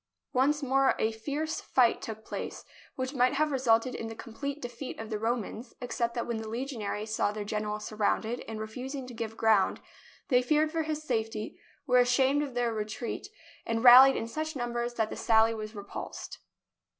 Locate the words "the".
2.63-2.65, 4.07-4.15, 5.11-5.19, 6.37-6.47, 15.11-15.15